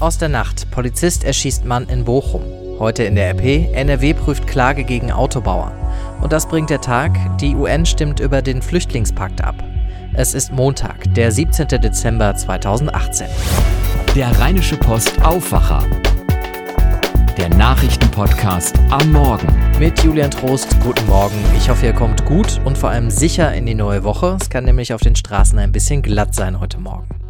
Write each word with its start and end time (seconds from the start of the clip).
aus 0.00 0.18
der 0.18 0.28
Nacht. 0.28 0.70
Polizist 0.70 1.24
erschießt 1.24 1.64
Mann 1.64 1.88
in 1.88 2.04
Bochum. 2.04 2.42
Heute 2.78 3.04
in 3.04 3.14
der 3.14 3.30
RP. 3.30 3.74
NRW 3.74 4.14
prüft 4.14 4.46
Klage 4.46 4.84
gegen 4.84 5.12
Autobauer. 5.12 5.72
Und 6.20 6.32
das 6.32 6.48
bringt 6.48 6.70
der 6.70 6.80
Tag. 6.80 7.12
Die 7.38 7.54
UN 7.54 7.84
stimmt 7.84 8.20
über 8.20 8.42
den 8.42 8.62
Flüchtlingspakt 8.62 9.44
ab. 9.44 9.62
Es 10.14 10.34
ist 10.34 10.52
Montag, 10.52 11.12
der 11.14 11.30
17. 11.30 11.68
Dezember 11.68 12.34
2018. 12.34 13.28
Der 14.14 14.38
Rheinische 14.40 14.76
Post 14.76 15.22
Aufwacher. 15.22 15.84
Der 17.36 17.48
Nachrichtenpodcast 17.50 18.78
am 18.90 19.12
Morgen. 19.12 19.48
Mit 19.78 20.02
Julian 20.02 20.30
Trost, 20.30 20.68
guten 20.80 21.06
Morgen. 21.06 21.36
Ich 21.56 21.70
hoffe, 21.70 21.86
ihr 21.86 21.92
kommt 21.92 22.24
gut 22.24 22.60
und 22.64 22.76
vor 22.76 22.90
allem 22.90 23.10
sicher 23.10 23.54
in 23.54 23.66
die 23.66 23.74
neue 23.74 24.04
Woche. 24.04 24.36
Es 24.40 24.50
kann 24.50 24.64
nämlich 24.64 24.92
auf 24.92 25.00
den 25.00 25.16
Straßen 25.16 25.58
ein 25.58 25.72
bisschen 25.72 26.02
glatt 26.02 26.34
sein 26.34 26.60
heute 26.60 26.78
Morgen. 26.78 27.29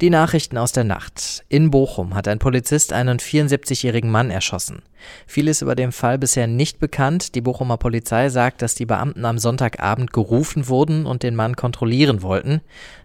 Die 0.00 0.10
Nachrichten 0.10 0.58
aus 0.58 0.72
der 0.72 0.82
Nacht. 0.82 1.44
In 1.48 1.70
Bochum 1.70 2.16
hat 2.16 2.26
ein 2.26 2.40
Polizist 2.40 2.92
einen 2.92 3.18
74-jährigen 3.18 4.10
Mann 4.10 4.28
erschossen. 4.28 4.82
Viel 5.24 5.46
ist 5.46 5.62
über 5.62 5.76
den 5.76 5.92
Fall 5.92 6.18
bisher 6.18 6.48
nicht 6.48 6.80
bekannt. 6.80 7.36
Die 7.36 7.40
Bochumer 7.40 7.76
Polizei 7.76 8.28
sagt, 8.28 8.60
dass 8.60 8.74
die 8.74 8.86
Beamten 8.86 9.24
am 9.24 9.38
Sonntagabend 9.38 10.12
gerufen 10.12 10.66
wurden 10.66 11.06
und 11.06 11.22
den 11.22 11.36
Mann 11.36 11.54
kontrollieren 11.54 12.22
wollten. 12.22 12.60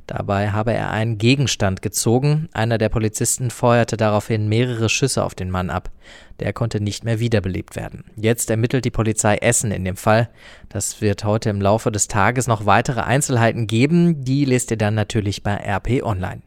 Dabei 0.07 0.49
habe 0.49 0.73
er 0.73 0.89
einen 0.89 1.19
Gegenstand 1.19 1.83
gezogen. 1.83 2.49
Einer 2.53 2.79
der 2.79 2.89
Polizisten 2.89 3.51
feuerte 3.51 3.95
daraufhin 3.95 4.49
mehrere 4.49 4.89
Schüsse 4.89 5.23
auf 5.23 5.35
den 5.35 5.51
Mann 5.51 5.69
ab. 5.69 5.91
Der 6.39 6.53
konnte 6.53 6.81
nicht 6.81 7.03
mehr 7.03 7.19
wiederbelebt 7.19 7.75
werden. 7.75 8.05
Jetzt 8.15 8.49
ermittelt 8.49 8.83
die 8.83 8.91
Polizei 8.91 9.35
Essen 9.35 9.71
in 9.71 9.85
dem 9.85 9.95
Fall. 9.95 10.27
Das 10.69 11.01
wird 11.01 11.23
heute 11.23 11.51
im 11.51 11.61
Laufe 11.61 11.91
des 11.91 12.07
Tages 12.07 12.47
noch 12.47 12.65
weitere 12.65 13.01
Einzelheiten 13.01 13.67
geben. 13.67 14.23
Die 14.23 14.43
lest 14.43 14.71
ihr 14.71 14.77
dann 14.77 14.95
natürlich 14.95 15.43
bei 15.43 15.53
RP 15.53 16.01
Online. 16.01 16.41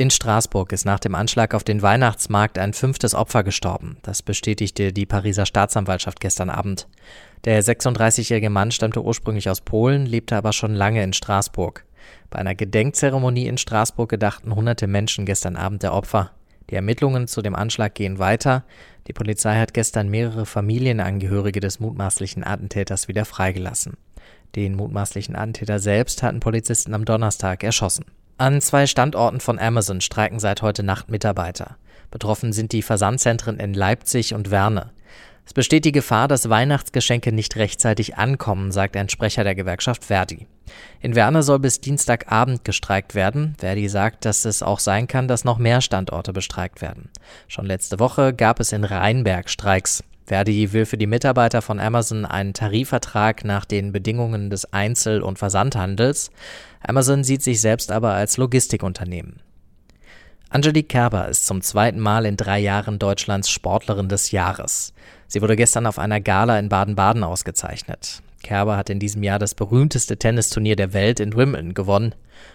In 0.00 0.10
Straßburg 0.10 0.70
ist 0.70 0.84
nach 0.84 1.00
dem 1.00 1.16
Anschlag 1.16 1.54
auf 1.54 1.64
den 1.64 1.82
Weihnachtsmarkt 1.82 2.56
ein 2.56 2.72
fünftes 2.72 3.16
Opfer 3.16 3.42
gestorben. 3.42 3.96
Das 4.02 4.22
bestätigte 4.22 4.92
die 4.92 5.06
Pariser 5.06 5.44
Staatsanwaltschaft 5.44 6.20
gestern 6.20 6.50
Abend. 6.50 6.86
Der 7.44 7.60
36-jährige 7.64 8.48
Mann 8.48 8.70
stammte 8.70 9.02
ursprünglich 9.02 9.50
aus 9.50 9.60
Polen, 9.60 10.06
lebte 10.06 10.36
aber 10.36 10.52
schon 10.52 10.72
lange 10.72 11.02
in 11.02 11.14
Straßburg. 11.14 11.84
Bei 12.30 12.38
einer 12.38 12.54
Gedenkzeremonie 12.54 13.48
in 13.48 13.58
Straßburg 13.58 14.08
gedachten 14.08 14.54
hunderte 14.54 14.86
Menschen 14.86 15.26
gestern 15.26 15.56
Abend 15.56 15.82
der 15.82 15.92
Opfer. 15.92 16.30
Die 16.70 16.76
Ermittlungen 16.76 17.26
zu 17.26 17.42
dem 17.42 17.56
Anschlag 17.56 17.96
gehen 17.96 18.20
weiter. 18.20 18.62
Die 19.08 19.12
Polizei 19.12 19.58
hat 19.58 19.74
gestern 19.74 20.08
mehrere 20.10 20.46
Familienangehörige 20.46 21.58
des 21.58 21.80
mutmaßlichen 21.80 22.44
Attentäters 22.44 23.08
wieder 23.08 23.24
freigelassen. 23.24 23.96
Den 24.54 24.76
mutmaßlichen 24.76 25.34
Attentäter 25.34 25.80
selbst 25.80 26.22
hatten 26.22 26.38
Polizisten 26.38 26.94
am 26.94 27.04
Donnerstag 27.04 27.64
erschossen. 27.64 28.04
An 28.40 28.60
zwei 28.60 28.86
Standorten 28.86 29.40
von 29.40 29.58
Amazon 29.58 30.00
streiken 30.00 30.38
seit 30.38 30.62
heute 30.62 30.84
Nacht 30.84 31.10
Mitarbeiter. 31.10 31.76
Betroffen 32.12 32.52
sind 32.52 32.70
die 32.70 32.82
Versandzentren 32.82 33.58
in 33.58 33.74
Leipzig 33.74 34.32
und 34.32 34.52
Werne. 34.52 34.92
Es 35.44 35.52
besteht 35.52 35.84
die 35.84 35.90
Gefahr, 35.90 36.28
dass 36.28 36.48
Weihnachtsgeschenke 36.48 37.32
nicht 37.32 37.56
rechtzeitig 37.56 38.16
ankommen, 38.16 38.70
sagt 38.70 38.96
ein 38.96 39.08
Sprecher 39.08 39.42
der 39.42 39.56
Gewerkschaft 39.56 40.04
Verdi. 40.04 40.46
In 41.00 41.16
Werne 41.16 41.42
soll 41.42 41.58
bis 41.58 41.80
Dienstagabend 41.80 42.64
gestreikt 42.64 43.16
werden. 43.16 43.56
Verdi 43.58 43.88
sagt, 43.88 44.24
dass 44.24 44.44
es 44.44 44.62
auch 44.62 44.78
sein 44.78 45.08
kann, 45.08 45.26
dass 45.26 45.44
noch 45.44 45.58
mehr 45.58 45.80
Standorte 45.80 46.32
bestreikt 46.32 46.80
werden. 46.80 47.10
Schon 47.48 47.66
letzte 47.66 47.98
Woche 47.98 48.32
gab 48.32 48.60
es 48.60 48.70
in 48.70 48.84
Rheinberg 48.84 49.50
Streiks. 49.50 50.04
Verdi 50.28 50.74
will 50.74 50.84
für 50.84 50.98
die 50.98 51.06
Mitarbeiter 51.06 51.62
von 51.62 51.80
Amazon 51.80 52.26
einen 52.26 52.52
Tarifvertrag 52.52 53.46
nach 53.46 53.64
den 53.64 53.92
Bedingungen 53.92 54.50
des 54.50 54.70
Einzel- 54.74 55.22
und 55.22 55.38
Versandhandels. 55.38 56.30
Amazon 56.86 57.24
sieht 57.24 57.42
sich 57.42 57.62
selbst 57.62 57.90
aber 57.90 58.12
als 58.12 58.36
Logistikunternehmen. 58.36 59.40
Angelique 60.50 60.90
Kerber 60.90 61.28
ist 61.28 61.46
zum 61.46 61.62
zweiten 61.62 61.98
Mal 61.98 62.26
in 62.26 62.36
drei 62.36 62.58
Jahren 62.58 62.98
Deutschlands 62.98 63.48
Sportlerin 63.48 64.10
des 64.10 64.30
Jahres. 64.30 64.92
Sie 65.28 65.40
wurde 65.40 65.56
gestern 65.56 65.86
auf 65.86 65.98
einer 65.98 66.20
Gala 66.20 66.58
in 66.58 66.68
Baden-Baden 66.68 67.24
ausgezeichnet. 67.24 68.22
Kerber 68.42 68.76
hat 68.76 68.90
in 68.90 68.98
diesem 68.98 69.22
Jahr 69.22 69.38
das 69.38 69.54
berühmteste 69.54 70.16
Tennisturnier 70.16 70.76
der 70.76 70.92
Welt 70.92 71.20
in 71.20 71.36
Wimbledon 71.36 71.74
gewonnen. 71.74 72.14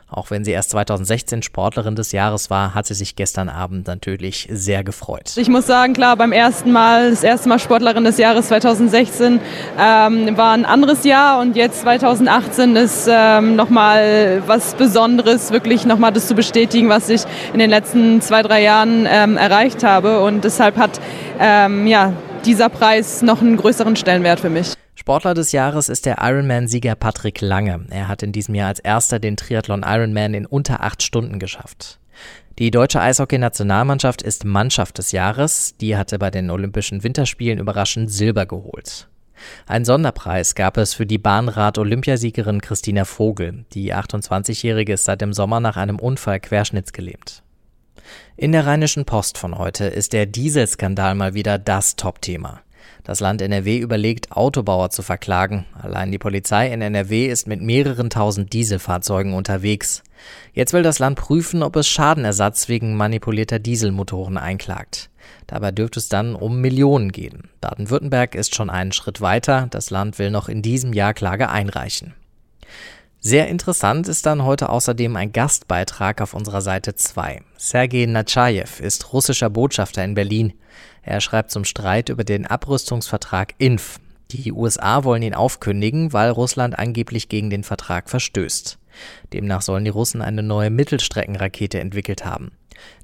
Auch 0.10 0.30
wenn 0.30 0.46
sie 0.46 0.52
erst 0.52 0.70
2016 0.72 1.42
Sportlerin 1.42 1.96
des 1.96 2.12
Jahres 2.12 2.50
war, 2.50 2.76
hat 2.76 2.86
sie 2.86 2.94
sich 2.94 3.16
gestern 3.16 3.50
Abend 3.50 3.88
natürlich 3.88 4.48
sehr 4.52 4.84
gefreut. 4.84 5.34
Ich 5.38 5.50
muss 5.50 5.66
sagen, 5.66 5.94
klar, 5.94 6.16
beim 6.16 6.32
ersten 6.32 6.72
Mal, 6.72 7.10
das 7.10 7.24
erste 7.24 7.50
Mal 7.50 7.58
Sportlerin 7.58 8.04
des 8.04 8.18
Jahres 8.18 8.48
2016 8.50 9.40
ähm, 9.80 10.38
war 10.38 10.54
ein 10.54 10.66
anderes 10.66 11.04
Jahr 11.04 11.42
und 11.42 11.56
jetzt 11.56 11.82
2018 11.82 12.76
ist 12.76 13.08
ähm, 13.10 13.56
nochmal 13.56 14.44
was 14.46 14.76
Besonderes, 14.76 15.52
wirklich 15.52 15.86
nochmal 15.86 16.14
das 16.14 16.28
zu 16.28 16.36
bestätigen, 16.36 16.90
was 16.90 17.10
ich 17.10 17.24
in 17.52 17.60
den 17.60 17.72
letzten 17.72 18.22
zwei, 18.22 18.44
drei 18.44 18.62
Jahren 18.62 19.08
ähm, 19.10 19.36
erreicht 19.38 19.84
habe 19.84 20.22
und 20.22 20.44
deshalb 20.44 20.78
hat 20.78 21.02
ähm, 21.40 21.88
ja, 21.88 22.14
dieser 22.46 22.70
Preis 22.70 23.24
noch 23.24 23.42
einen 23.42 23.58
größeren 23.58 23.96
Stellenwert 23.96 24.40
für 24.40 24.50
mich. 24.50 24.74
Sportler 25.04 25.34
des 25.34 25.52
Jahres 25.52 25.90
ist 25.90 26.06
der 26.06 26.20
Ironman-Sieger 26.22 26.96
Patrick 26.96 27.42
Lange. 27.42 27.88
Er 27.90 28.08
hat 28.08 28.24
in 28.24 28.32
diesem 28.32 28.56
Jahr 28.56 28.70
als 28.70 28.80
erster 28.80 29.20
den 29.20 29.36
Triathlon 29.36 29.84
Ironman 29.86 30.34
in 30.34 30.46
unter 30.46 30.82
acht 30.82 31.04
Stunden 31.04 31.40
geschafft. 31.40 32.00
Die 32.58 32.72
deutsche 32.72 33.02
Eishockey-Nationalmannschaft 33.02 34.22
ist 34.22 34.46
Mannschaft 34.46 35.00
des 35.00 35.12
Jahres. 35.12 35.76
Die 35.82 35.98
hatte 35.98 36.18
bei 36.20 36.32
den 36.32 36.50
Olympischen 36.50 37.04
Winterspielen 37.04 37.60
überraschend 37.60 38.14
Silber 38.14 38.46
geholt. 38.46 39.10
Ein 39.68 39.84
Sonderpreis 39.84 40.56
gab 40.56 40.78
es 40.78 40.94
für 40.94 41.06
die 41.06 41.18
Bahnrad-Olympiasiegerin 41.18 42.62
Christina 42.62 43.04
Vogel. 43.04 43.66
Die 43.74 43.94
28-Jährige 43.94 44.94
ist 44.94 45.04
seit 45.04 45.20
dem 45.20 45.34
Sommer 45.34 45.60
nach 45.60 45.76
einem 45.76 46.00
Unfall 46.00 46.40
querschnittsgelähmt. 46.40 47.44
In 48.38 48.54
der 48.54 48.66
Rheinischen 48.66 49.04
Post 49.04 49.38
von 49.38 49.58
heute 49.58 49.84
ist 49.84 50.14
der 50.14 50.28
Dieselskandal 50.28 51.14
mal 51.16 51.34
wieder 51.34 51.58
das 51.58 51.98
Top-Thema. 51.98 52.62
Das 53.04 53.20
Land 53.20 53.42
NRW 53.42 53.80
überlegt, 53.80 54.32
Autobauer 54.32 54.90
zu 54.90 55.02
verklagen. 55.02 55.66
Allein 55.74 56.12
die 56.12 56.18
Polizei 56.18 56.72
in 56.72 56.82
NRW 56.82 57.28
ist 57.28 57.48
mit 57.48 57.62
mehreren 57.62 58.10
tausend 58.10 58.54
Dieselfahrzeugen 58.54 59.34
unterwegs. 59.34 60.04
Jetzt 60.54 60.72
will 60.72 60.84
das 60.84 61.00
Land 61.00 61.20
prüfen, 61.20 61.64
ob 61.64 61.76
es 61.76 61.90
Schadenersatz 61.90 62.70
wegen 62.70 62.96
manipulierter 62.96 63.60
Dieselmotoren 63.60 64.38
einklagt. 64.38 65.10
Dabei 65.48 65.72
dürfte 65.72 66.00
es 66.00 66.08
dann 66.08 66.34
um 66.34 66.62
Millionen 66.62 67.12
gehen. 67.12 67.50
Baden-Württemberg 67.60 68.36
ist 68.36 68.56
schon 68.56 68.70
einen 68.70 68.94
Schritt 68.94 69.20
weiter. 69.20 69.68
Das 69.70 69.90
Land 69.90 70.18
will 70.18 70.32
noch 70.32 70.48
in 70.48 70.62
diesem 70.62 70.94
Jahr 70.94 71.14
Klage 71.14 71.50
einreichen. 71.50 72.14
Sehr 73.26 73.48
interessant 73.48 74.10
ist 74.10 74.26
dann 74.26 74.44
heute 74.44 74.68
außerdem 74.68 75.16
ein 75.16 75.32
Gastbeitrag 75.32 76.20
auf 76.20 76.34
unserer 76.34 76.60
Seite 76.60 76.96
2. 76.96 77.42
Sergei 77.56 78.06
Natschajew 78.06 78.82
ist 78.82 79.14
russischer 79.14 79.50
Botschafter 79.50 80.04
in 80.04 80.14
Berlin. 80.14 80.52
Er 81.04 81.22
schreibt 81.22 81.50
zum 81.50 81.64
Streit 81.64 82.10
über 82.10 82.26
den 82.26 82.46
Abrüstungsvertrag 82.46 83.54
INF. 83.60 84.02
Die 84.32 84.52
USA 84.52 85.06
wollen 85.06 85.24
ihn 85.24 85.36
aufkündigen, 85.36 86.12
weil 86.12 86.32
Russland 86.32 86.78
angeblich 86.78 87.30
gegen 87.30 87.50
den 87.50 87.64
Vertrag 87.64 88.10
verstößt. 88.10 88.78
Demnach 89.32 89.62
sollen 89.62 89.86
die 89.86 89.92
Russen 89.92 90.22
eine 90.22 90.44
neue 90.44 90.70
Mittelstreckenrakete 90.70 91.80
entwickelt 91.80 92.26
haben. 92.26 92.52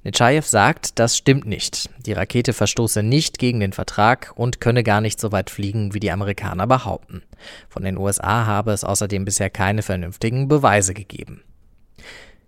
Netschajew 0.04 0.44
sagt, 0.44 0.98
das 1.00 1.18
stimmt 1.18 1.46
nicht. 1.46 1.90
Die 2.06 2.14
Rakete 2.14 2.54
verstoße 2.54 3.04
nicht 3.04 3.38
gegen 3.38 3.60
den 3.60 3.74
Vertrag 3.74 4.32
und 4.36 4.62
könne 4.62 4.84
gar 4.84 5.02
nicht 5.02 5.20
so 5.20 5.32
weit 5.32 5.50
fliegen, 5.50 5.94
wie 5.94 6.00
die 6.00 6.12
Amerikaner 6.12 6.68
behaupten. 6.68 7.22
Von 7.70 7.84
den 7.84 7.98
USA 7.98 8.46
habe 8.46 8.72
es 8.72 8.84
außerdem 8.84 9.26
bisher 9.26 9.50
keine 9.50 9.82
vernünftigen 9.82 10.48
Beweise 10.48 10.94
gegeben. 10.94 11.44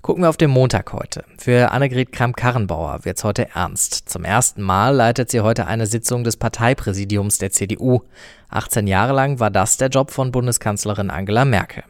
Gucken 0.01 0.23
wir 0.23 0.29
auf 0.29 0.37
den 0.37 0.49
Montag 0.49 0.93
heute. 0.93 1.23
Für 1.37 1.71
Annegret 1.71 2.11
Kramp-Karrenbauer 2.11 3.05
wird's 3.05 3.23
heute 3.23 3.49
ernst. 3.53 4.09
Zum 4.09 4.23
ersten 4.23 4.63
Mal 4.63 4.95
leitet 4.95 5.29
sie 5.29 5.41
heute 5.41 5.67
eine 5.67 5.85
Sitzung 5.85 6.23
des 6.23 6.37
Parteipräsidiums 6.37 7.37
der 7.37 7.51
CDU. 7.51 8.01
18 8.49 8.87
Jahre 8.87 9.13
lang 9.13 9.39
war 9.39 9.51
das 9.51 9.77
der 9.77 9.89
Job 9.89 10.09
von 10.09 10.31
Bundeskanzlerin 10.31 11.11
Angela 11.11 11.45
Merkel. 11.45 11.83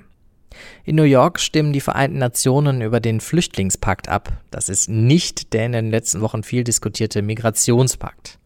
In 0.83 0.95
New 0.95 1.03
York 1.03 1.39
stimmen 1.39 1.73
die 1.73 1.81
Vereinten 1.81 2.17
Nationen 2.17 2.81
über 2.81 2.99
den 2.99 3.19
Flüchtlingspakt 3.19 4.09
ab. 4.09 4.31
Das 4.49 4.69
ist 4.69 4.89
nicht 4.89 5.53
der 5.53 5.65
in 5.65 5.71
den 5.71 5.91
letzten 5.91 6.21
Wochen 6.21 6.43
viel 6.43 6.63
diskutierte 6.63 7.21
Migrationspakt. 7.21 8.39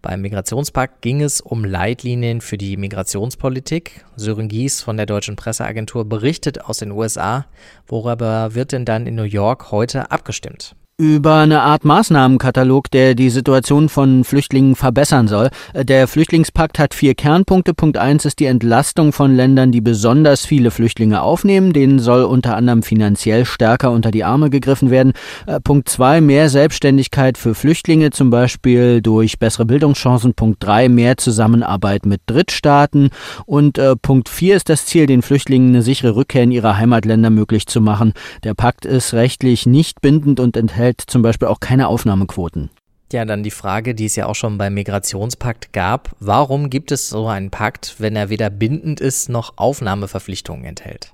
Beim 0.00 0.20
Migrationspakt 0.22 1.02
ging 1.02 1.22
es 1.22 1.40
um 1.40 1.64
Leitlinien 1.64 2.40
für 2.40 2.58
die 2.58 2.76
Migrationspolitik. 2.76 4.04
Sören 4.16 4.48
Gies 4.48 4.82
von 4.82 4.96
der 4.96 5.06
deutschen 5.06 5.36
Presseagentur 5.36 6.04
berichtet 6.04 6.62
aus 6.62 6.78
den 6.78 6.90
USA. 6.90 7.46
Worüber 7.86 8.54
wird 8.54 8.72
denn 8.72 8.84
dann 8.84 9.06
in 9.06 9.14
New 9.14 9.22
York 9.22 9.70
heute 9.70 10.10
abgestimmt? 10.10 10.74
Über 10.98 11.36
eine 11.36 11.62
Art 11.62 11.84
Maßnahmenkatalog, 11.84 12.90
der 12.90 13.14
die 13.14 13.30
Situation 13.30 13.88
von 13.88 14.24
Flüchtlingen 14.24 14.76
verbessern 14.76 15.26
soll. 15.26 15.48
Der 15.74 16.06
Flüchtlingspakt 16.06 16.78
hat 16.78 16.94
vier 16.94 17.14
Kernpunkte. 17.14 17.74
Punkt 17.74 17.96
eins 17.96 18.24
ist 18.24 18.38
die 18.38 18.44
Entlastung 18.44 19.12
von 19.12 19.34
Ländern, 19.34 19.72
die 19.72 19.80
besonders 19.80 20.44
viele 20.44 20.70
Flüchtlinge 20.70 21.22
aufnehmen. 21.22 21.72
Denen 21.72 21.98
soll 21.98 22.22
unter 22.22 22.56
anderem 22.56 22.82
finanziell 22.82 23.46
stärker 23.46 23.90
unter 23.90 24.10
die 24.10 24.22
Arme 24.22 24.50
gegriffen 24.50 24.90
werden. 24.90 25.12
Äh, 25.46 25.60
Punkt 25.60 25.88
zwei, 25.88 26.20
mehr 26.20 26.48
Selbstständigkeit 26.48 27.38
für 27.38 27.54
Flüchtlinge, 27.54 28.10
zum 28.10 28.30
Beispiel 28.30 29.00
durch 29.02 29.38
bessere 29.38 29.64
Bildungschancen. 29.64 30.34
Punkt 30.34 30.62
drei, 30.62 30.88
mehr 30.88 31.16
Zusammenarbeit 31.16 32.06
mit 32.06 32.20
Drittstaaten. 32.26 33.10
Und 33.46 33.78
äh, 33.78 33.96
Punkt 33.96 34.28
vier 34.28 34.56
ist 34.56 34.68
das 34.68 34.86
Ziel, 34.86 35.06
den 35.06 35.22
Flüchtlingen 35.22 35.70
eine 35.70 35.82
sichere 35.82 36.14
Rückkehr 36.14 36.42
in 36.42 36.52
ihre 36.52 36.76
Heimatländer 36.76 37.30
möglich 37.30 37.66
zu 37.66 37.80
machen. 37.80 38.12
Der 38.44 38.54
Pakt 38.54 38.84
ist 38.84 39.14
rechtlich 39.14 39.66
nicht 39.66 40.00
bindend 40.00 40.38
und 40.38 40.56
enthält 40.56 40.81
enthält 40.82 41.00
zum 41.06 41.22
Beispiel 41.22 41.48
auch 41.48 41.60
keine 41.60 41.86
Aufnahmequoten. 41.86 42.70
Ja, 43.12 43.24
dann 43.24 43.42
die 43.42 43.50
Frage, 43.50 43.94
die 43.94 44.06
es 44.06 44.16
ja 44.16 44.26
auch 44.26 44.34
schon 44.34 44.58
beim 44.58 44.74
Migrationspakt 44.74 45.72
gab. 45.72 46.16
Warum 46.18 46.70
gibt 46.70 46.90
es 46.90 47.08
so 47.08 47.28
einen 47.28 47.50
Pakt, 47.50 47.96
wenn 47.98 48.16
er 48.16 48.30
weder 48.30 48.50
bindend 48.50 49.00
ist 49.00 49.28
noch 49.28 49.58
Aufnahmeverpflichtungen 49.58 50.64
enthält? 50.64 51.12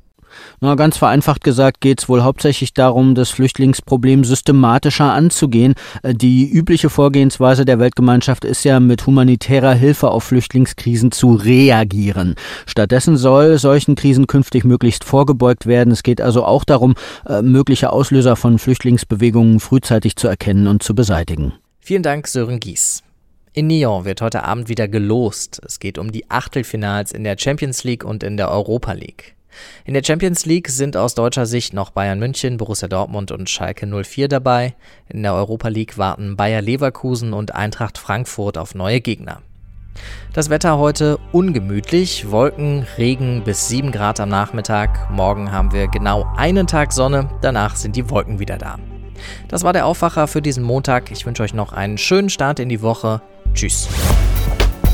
Na, 0.60 0.74
ganz 0.74 0.96
vereinfacht 0.96 1.44
gesagt 1.44 1.80
geht 1.80 2.00
es 2.00 2.08
wohl 2.08 2.22
hauptsächlich 2.22 2.74
darum, 2.74 3.14
das 3.14 3.30
Flüchtlingsproblem 3.30 4.24
systematischer 4.24 5.12
anzugehen. 5.12 5.74
Äh, 6.02 6.14
die 6.14 6.48
übliche 6.48 6.90
Vorgehensweise 6.90 7.64
der 7.64 7.78
Weltgemeinschaft 7.78 8.44
ist 8.44 8.64
ja, 8.64 8.80
mit 8.80 9.06
humanitärer 9.06 9.74
Hilfe 9.74 10.10
auf 10.10 10.24
Flüchtlingskrisen 10.24 11.12
zu 11.12 11.34
reagieren. 11.34 12.34
Stattdessen 12.66 13.16
soll 13.16 13.58
solchen 13.58 13.94
Krisen 13.94 14.26
künftig 14.26 14.64
möglichst 14.64 15.04
vorgebeugt 15.04 15.66
werden. 15.66 15.92
Es 15.92 16.02
geht 16.02 16.20
also 16.20 16.44
auch 16.44 16.64
darum, 16.64 16.94
äh, 17.26 17.42
mögliche 17.42 17.92
Auslöser 17.92 18.36
von 18.36 18.58
Flüchtlingsbewegungen 18.58 19.60
frühzeitig 19.60 20.16
zu 20.16 20.28
erkennen 20.28 20.66
und 20.66 20.82
zu 20.82 20.94
beseitigen. 20.94 21.52
Vielen 21.80 22.02
Dank, 22.02 22.26
Sören 22.26 22.60
Gies. 22.60 23.02
In 23.54 23.66
Nyon 23.66 24.04
wird 24.04 24.20
heute 24.20 24.44
Abend 24.44 24.68
wieder 24.68 24.88
gelost. 24.88 25.60
Es 25.64 25.80
geht 25.80 25.98
um 25.98 26.12
die 26.12 26.30
Achtelfinals 26.30 27.12
in 27.12 27.24
der 27.24 27.36
Champions 27.38 27.82
League 27.82 28.04
und 28.04 28.22
in 28.22 28.36
der 28.36 28.50
Europa 28.50 28.92
League. 28.92 29.34
In 29.84 29.94
der 29.94 30.02
Champions 30.04 30.46
League 30.46 30.68
sind 30.68 30.96
aus 30.96 31.14
deutscher 31.14 31.46
Sicht 31.46 31.72
noch 31.72 31.90
Bayern 31.90 32.18
München, 32.18 32.56
Borussia 32.56 32.88
Dortmund 32.88 33.30
und 33.30 33.48
Schalke 33.48 33.86
04 33.86 34.28
dabei. 34.28 34.74
In 35.08 35.22
der 35.22 35.34
Europa 35.34 35.68
League 35.68 35.98
warten 35.98 36.36
Bayer 36.36 36.62
Leverkusen 36.62 37.32
und 37.32 37.54
Eintracht 37.54 37.98
Frankfurt 37.98 38.58
auf 38.58 38.74
neue 38.74 39.00
Gegner. 39.00 39.42
Das 40.32 40.50
Wetter 40.50 40.78
heute 40.78 41.18
ungemütlich, 41.32 42.30
Wolken, 42.30 42.86
Regen 42.98 43.42
bis 43.44 43.68
7 43.68 43.90
Grad 43.90 44.20
am 44.20 44.28
Nachmittag. 44.28 45.10
Morgen 45.10 45.50
haben 45.50 45.72
wir 45.72 45.88
genau 45.88 46.30
einen 46.36 46.66
Tag 46.66 46.92
Sonne, 46.92 47.28
danach 47.40 47.76
sind 47.76 47.96
die 47.96 48.08
Wolken 48.10 48.38
wieder 48.38 48.58
da. 48.58 48.78
Das 49.48 49.64
war 49.64 49.72
der 49.72 49.86
Aufwacher 49.86 50.28
für 50.28 50.42
diesen 50.42 50.62
Montag. 50.62 51.10
Ich 51.10 51.26
wünsche 51.26 51.42
euch 51.42 51.54
noch 51.54 51.72
einen 51.72 51.98
schönen 51.98 52.30
Start 52.30 52.60
in 52.60 52.68
die 52.68 52.82
Woche. 52.82 53.20
Tschüss. 53.54 53.88